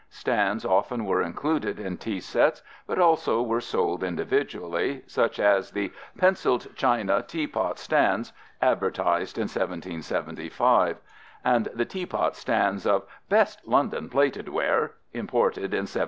Stands 0.09 0.65
often 0.65 1.05
were 1.05 1.21
included 1.21 1.79
in 1.79 1.95
tea 1.95 2.19
sets 2.21 2.63
but 2.87 2.97
also 2.97 3.43
were 3.43 3.61
sold 3.61 4.03
individually, 4.03 5.03
such 5.05 5.39
as 5.39 5.69
the 5.69 5.93
"Pencil'd 6.17 6.75
China... 6.75 7.21
tea 7.21 7.45
pot 7.45 7.77
stands," 7.77 8.33
advertised 8.63 9.37
in 9.37 9.43
1775, 9.43 10.97
and 11.45 11.65
the 11.75 11.85
"teapot 11.85 12.35
stands" 12.35 12.87
of 12.87 13.03
"best 13.29 13.61
London 13.67 14.09
plated 14.09 14.49
ware" 14.49 14.93
imported 15.13 15.71
in 15.71 15.81
1797. 15.85 15.99